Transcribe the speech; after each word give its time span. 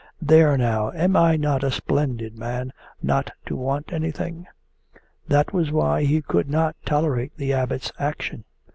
'There 0.19 0.57
now, 0.57 0.89
am 0.93 1.15
I 1.15 1.35
not 1.37 1.63
a 1.63 1.69
splendid 1.69 2.35
man 2.35 2.73
not 3.03 3.29
to 3.45 3.55
want 3.55 3.93
anything?' 3.93 4.47
That 5.27 5.53
was 5.53 5.71
why 5.71 6.05
he 6.05 6.23
could 6.23 6.49
not 6.49 6.75
tolerate 6.83 7.37
the 7.37 7.53
Abbot's 7.53 7.91
action. 7.99 8.45